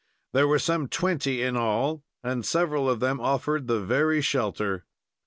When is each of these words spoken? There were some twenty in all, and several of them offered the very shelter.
There 0.33 0.47
were 0.47 0.57
some 0.57 0.87
twenty 0.87 1.43
in 1.43 1.55
all, 1.55 2.03
and 2.23 2.43
several 2.43 2.89
of 2.89 3.01
them 3.01 3.19
offered 3.19 3.67
the 3.67 3.79
very 3.79 4.19
shelter. 4.19 4.87